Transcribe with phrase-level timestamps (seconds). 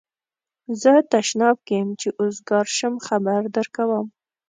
[0.81, 4.07] زه تشناب کی یم چی اوزګار شم خبر درکوم